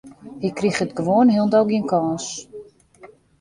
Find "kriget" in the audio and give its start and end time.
0.59-0.91